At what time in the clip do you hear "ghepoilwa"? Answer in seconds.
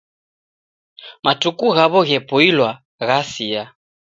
2.07-2.69